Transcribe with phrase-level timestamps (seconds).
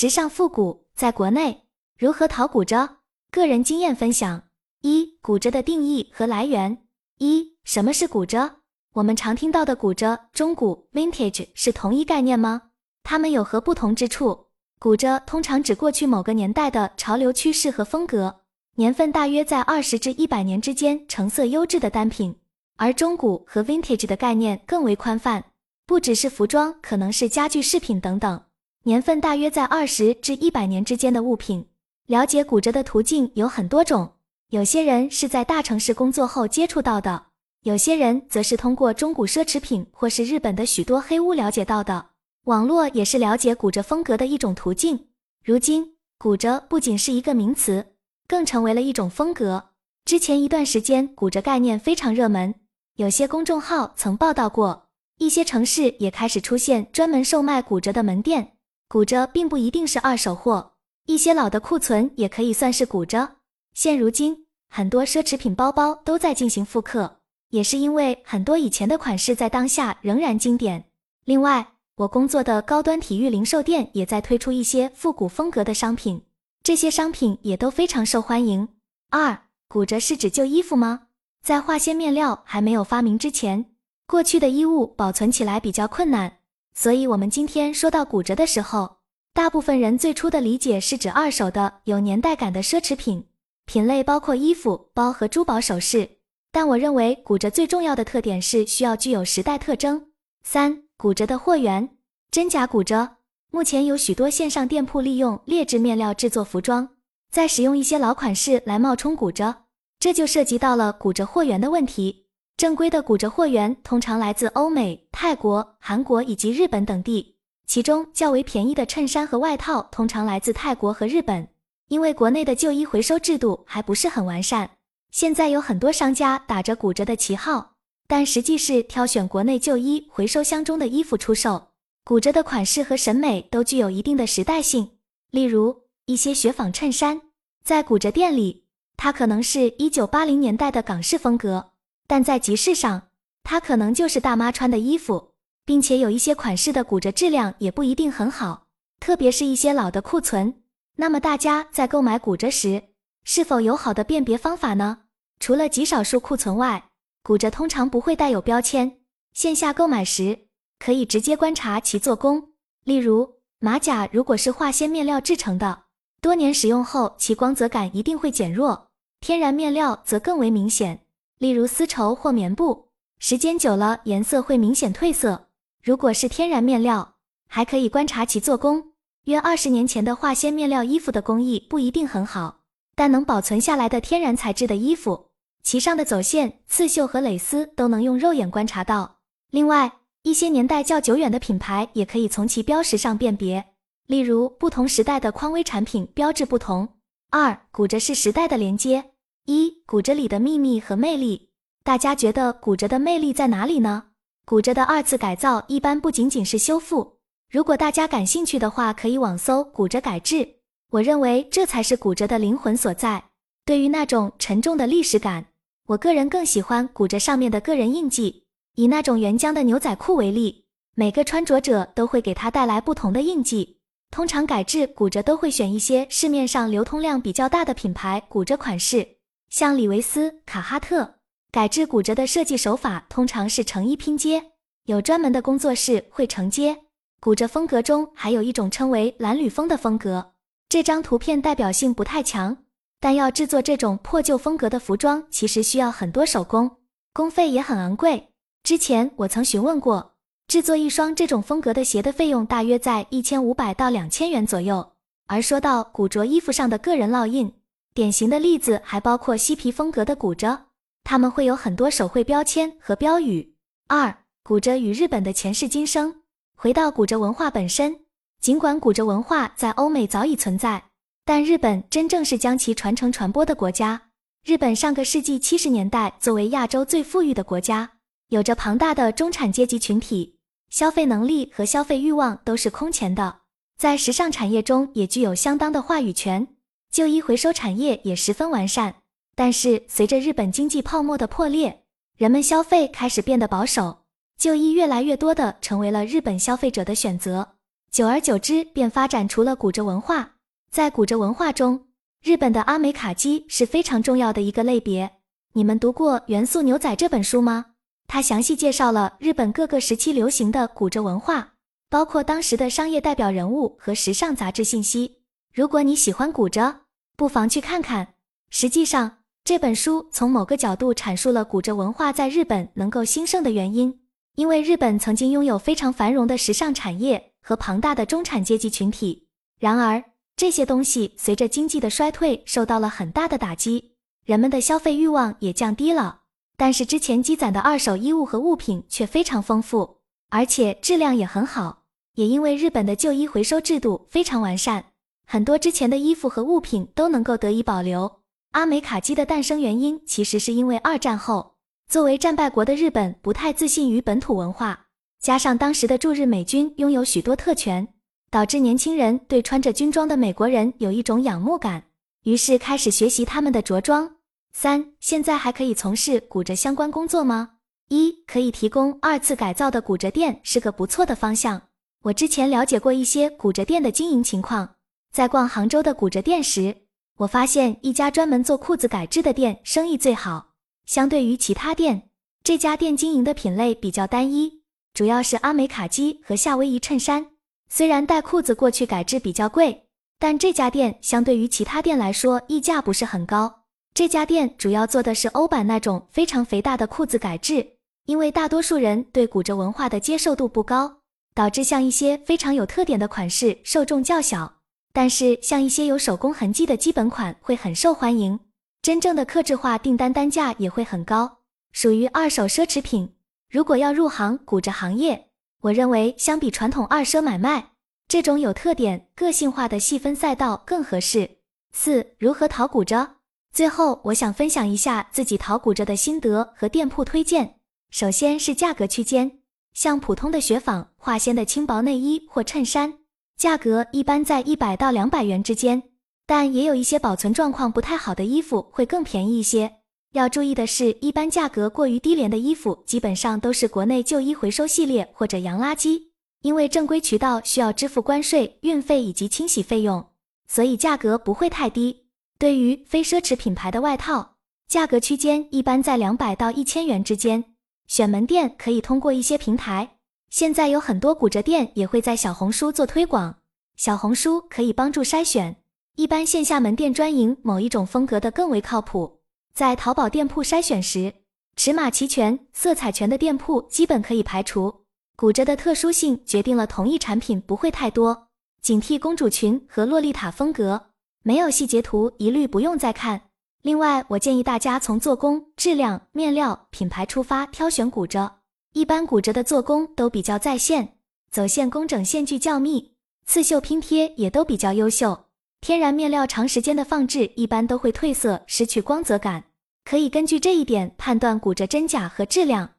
[0.00, 1.64] 时尚复古在国内
[1.98, 2.98] 如何淘骨折？
[3.32, 4.44] 个人经验分享：
[4.82, 6.84] 一、骨折的定义和来源。
[7.18, 8.48] 一、什么是骨折？
[8.92, 12.62] 我们常听到的骨折、中古、vintage 是同一概念吗？
[13.02, 14.46] 它们有何不同之处？
[14.78, 18.42] 骨折通常指过去某个年代的潮流趋势和风格，
[18.76, 22.36] 年份大约在二十至一百年之间，成色优质的单品。
[22.76, 25.46] 而中古和 vintage 的概念更为宽泛，
[25.84, 28.40] 不只是服装，可能是家具饰品等等。
[28.88, 31.66] 年份大约在二十至一百年之间的物品，
[32.06, 34.12] 了解骨折的途径有很多种。
[34.48, 37.26] 有些人是在大城市工作后接触到的，
[37.64, 42.06] 有些人则是通过中古奢侈品或是日本的许多黑屋了解到的。
[42.46, 45.08] 网络也是了解骨折风格的一种途径。
[45.44, 47.88] 如今，骨折不仅是一个名词，
[48.26, 49.64] 更成为了一种风格。
[50.06, 52.54] 之前一段时间，骨折概念非常热门，
[52.96, 58.54] 有些公众号曾报道过，一些城市也开始出现专门售卖骨折的门店。
[58.88, 60.72] 骨折并不一定是二手货，
[61.04, 63.36] 一些老的库存也可以算是骨折。
[63.74, 67.18] 现如今，很多奢侈品包包都在进行复刻，
[67.50, 70.86] 也是因为很多以前的款式在当下仍然经典。
[71.26, 76.22] 另外，我工作的高端体育零售店也在推出一些复古风格的商品，
[76.62, 78.68] 这些商品也都非常受欢迎。
[79.10, 81.08] 二，骨折是指旧衣服吗？
[81.42, 83.66] 在化纤面料还没有发明之前，
[84.06, 86.37] 过去的衣物保存起来比较困难。
[86.80, 88.98] 所以，我们今天说到骨折的时候，
[89.34, 93.26] 大部分人最初的理解是指二手的、有年代感的奢侈品，
[93.64, 96.08] 品类包括衣服、包和珠宝首饰。
[96.52, 100.10] 但我认为，骨折最重要的特点是需要具有时代特征。
[100.44, 101.96] 三、骨折的货源，
[102.30, 103.16] 真假骨折。
[103.50, 106.90] 目前有许多线上店铺利用劣质面料制作服装，
[107.28, 109.64] 再使用一些老款式来冒充骨折，
[109.98, 112.27] 这就涉及到了骨折货源的问题。
[112.58, 117.36] 正规的骨折货源通常来自欧美、泰国、韩国以及日本等地，
[117.68, 121.46] 其中较为便宜的衬衫和外套通常来自泰国和日本。
[121.86, 124.68] 因为国内的旧衣回收制度还不是很完善，
[125.12, 127.74] 现在有很多商家打着骨折的旗号，
[128.08, 131.68] 但实际是挑选国内旧衣回收箱中的衣服出售。
[132.02, 134.90] 骨折的款式和审美都具有一定的时代性，
[135.30, 137.20] 例如一些雪纺衬衫，
[137.62, 138.64] 在骨折店里，
[138.96, 141.70] 它可能是一九八零年代的港式风格。
[142.08, 143.08] 但在集市上，
[143.44, 145.34] 它可能就是大妈穿的衣服，
[145.66, 148.66] 并且有一些款式的骨折质量也不一定很好，
[148.98, 150.62] 特别是一些老的库存。
[150.96, 152.82] 那么大家在购买骨折时，
[153.24, 155.00] 是否有好的辨别方法呢？
[155.38, 156.88] 除了极少数库存外，
[157.22, 159.00] 骨折通常不会带有标签。
[159.34, 160.46] 线下购买时，
[160.78, 162.52] 可以直接观察其做工。
[162.84, 165.82] 例如，马甲如果是化纤面料制成的，
[166.22, 168.88] 多年使用后其光泽感一定会减弱；
[169.20, 171.04] 天然面料则更为明显。
[171.38, 172.88] 例如丝绸或棉布，
[173.20, 175.48] 时间久了颜色会明显褪色。
[175.82, 177.14] 如果是天然面料，
[177.46, 178.92] 还可以观察其做工。
[179.24, 182.60] 约二十年前的化纤面料衣服的工艺不一定很好，
[182.94, 185.26] 但能保存下来的天然材质的衣服，
[185.62, 189.18] 其上的走线、刺绣和蕾丝都能用肉眼观察到。
[189.50, 193.64] 另外，一些年代较久远的品牌也可以从其标识上辨别。
[194.06, 196.88] 例如，不同时代的匡威产品标志不同。
[197.30, 199.12] 二，骨折是时代的连接。
[199.50, 201.48] 一骨折里的秘密和魅力，
[201.82, 204.08] 大家觉得骨折的魅力在哪里呢？
[204.44, 207.16] 骨折的二次改造一般不仅仅是修复。
[207.50, 210.46] 如果大家感兴趣的话，可以网搜骨折改制。
[210.90, 213.24] 我认为这才是骨折的灵魂所在。
[213.64, 215.46] 对于那种沉重的历史感，
[215.86, 218.44] 我个人更喜欢骨折上面的个人印记。
[218.74, 223.78] 以那种原浆的牛仔裤为例，每个穿着者都会给它带来不同的印记。
[224.10, 229.16] 通常改制骨折都会选一些市面上流通量比较大的品牌骨折款式。
[229.50, 231.14] 像李维斯、卡哈特
[231.50, 234.52] 改制骨折的设计手法，通常是成衣拼接，
[234.84, 236.84] 有专门的工作室会承接。
[237.20, 240.32] 骨折风格中还有一种称为蓝缕风的风格，
[240.68, 242.58] 这张图片代表性不太强，
[243.00, 246.70] 但要制作这种破旧风格的服装，其实需要很多手工，
[247.12, 248.28] 工费也很昂贵。
[248.62, 250.14] 之前我曾询问过，
[250.46, 254.92] 制作一双这种风格的鞋的费用大约在一千五百到两千元左右。
[255.26, 257.52] 而说到古着衣服上的个人烙印。
[257.98, 260.66] 典型的例子还包括嬉皮风格的古着，
[261.02, 263.56] 他们会有很多手绘标签和标语。
[263.88, 266.22] 二、古着与日本的前世今生。
[266.54, 268.02] 回到古着文化本身，
[268.40, 270.80] 尽管古着文化在欧美早已存在，
[271.24, 274.00] 但日本真正是将其传承传播的国家。
[274.44, 277.90] 日本上个世纪七十年代作为亚洲最富裕的国家，
[278.28, 280.38] 有着庞大的中产阶级群体，
[280.70, 283.40] 消费能力和消费欲望都是空前的，
[283.76, 286.46] 在时尚产业中也具有相当的话语权。
[286.90, 288.96] 旧衣回收产业也十分完善，
[289.34, 291.84] 但是随着日本经济泡沫的破裂，
[292.16, 293.98] 人们消费开始变得保守，
[294.36, 297.54] 旧衣越来越多的成为了日本消费者的选择。
[297.90, 300.34] 久而久之便发展出了骨折文化。
[300.70, 301.86] 在骨折文化中，
[302.22, 305.10] 日本的阿美卡基是非常重要的一个类别。
[305.54, 307.66] 你们读过《元素牛仔》这本书吗？
[308.06, 311.54] 它详细介绍了日本各个时期流行的骨折文化，
[311.88, 315.17] 包括当时的商业代表人物和时尚杂志信息。
[315.58, 316.82] 如果你喜欢骨折，
[317.16, 318.14] 不妨去看看。
[318.48, 324.02] 实际上，这本书从某个角度阐述了古着文化在日本能够兴盛的原因。
[324.36, 329.26] 因为日本曾经拥有非常繁荣的时尚产业和庞大的中产阶级群体，
[329.58, 330.00] 然而
[330.36, 336.20] 这些东西随着经济的衰退受到了很大的打击，人们的消费欲望也降低了。
[336.56, 339.96] 但是之前积攒的二手衣物和物品却非常丰富，
[340.28, 341.82] 而且质量也很好。
[342.14, 344.92] 也因为日本的旧衣回收制度非常完善，
[345.30, 348.20] 很多之前的衣服和物品都能够得以保留。
[348.52, 351.56] 阿美卡基的诞生原因其实是因为二战后。
[351.86, 354.86] 作为战败国的日本不太自信于本土文化，
[355.20, 357.86] 加上当时的驻日美军拥有许多特权，
[358.30, 361.84] 导致年轻人对穿着军装的美国人有一种仰慕感，
[362.24, 364.16] 于是开始学习他们的着装。
[364.54, 367.50] 三，现在还可以从事骨折相关工作吗？
[367.88, 371.60] 一，可以提供二次改造的骨折店是个不错的方向。
[372.04, 374.76] 我之前了解过一些骨折店的经营情况，
[375.12, 376.76] 在逛杭州的古着店时，
[377.16, 380.48] 我发现一家专门做裤子改制的店生意最好。
[380.86, 382.10] 相对于其他店，
[382.42, 384.62] 这家店经营的品类比较单一，
[384.94, 387.26] 主要是阿美卡基和夏威夷衬衫。
[387.68, 389.86] 虽然带裤子过去改制比较贵，
[390.18, 393.64] 但这家店相对于其他店来说溢价不是很高。
[393.92, 397.74] 这家店主要做的是欧版那种非常肥大的裤子改制，
[398.06, 401.00] 因为大多数人对古着文化的接受度不高，
[401.34, 404.57] 导致像一些非常有特点的款式受众较小，
[404.98, 408.40] 但是像一些有手工痕迹的基本款会很受欢迎。
[408.82, 411.38] 真正的克制化订单单价也会很高，
[411.70, 413.14] 属于二手奢侈品。
[413.48, 415.28] 如果要入行古着行业，
[415.60, 417.74] 我认为相比传统二奢买卖，
[418.08, 421.30] 这种有特点、个性化的细分赛道更合适。
[421.70, 423.18] 四、如何淘古着？
[423.52, 427.60] 最后，我想分享一下自己淘古着的心得和店铺推荐。
[427.92, 429.38] 首先是价格区间，
[429.72, 432.94] 像普通的雪纺、化纤的轻薄内衣或衬衫，
[433.38, 435.80] 价格一般在一百到两百元之间。
[436.26, 439.76] 但也有一些保存状况不太好的衣服会更便宜一些。
[440.12, 446.08] 要注意的是，一般价格过于低廉的衣服，基本上都是国内旧衣回收系列或者洋垃圾。
[446.42, 450.04] 因为正规渠道需要支付关税、运费以及清洗费用，
[450.48, 452.08] 所以价格不会太低。
[452.38, 454.34] 对于非奢侈品牌的外套，
[454.68, 457.44] 价格区间一般在两百到一千元之间。
[457.86, 459.97] 选门店可以通过一些平台，
[460.30, 463.36] 现在有很多骨折店也会在小红书做推广，
[463.76, 465.56] 小红书可以帮助筛选。
[465.96, 469.20] 一般线下门店专营某一种风格的更为靠谱。
[469.52, 471.12] 在淘宝店铺筛选时，
[471.56, 474.82] 尺码齐全、色彩全的店铺基本可以排除。
[475.16, 478.28] 骨折的特殊性决定了同一产品不会太多。
[478.60, 480.90] 警惕公主裙和洛丽塔风格，
[481.24, 483.22] 没有细节图一律不用再看。
[483.62, 488.37] 另外，我建议大家从做工、质量、面料、品牌出发挑选骨折。
[488.74, 490.96] 一般骨折的做工都比较在线，
[491.30, 492.92] 走线工整，线距较密，
[493.26, 495.26] 刺绣拼贴也都比较优秀。
[495.60, 499.44] 天然面料长时间的放置一般都会褪色，失去光泽感，
[499.84, 502.74] 可以根据这一点判断骨折真假和质量。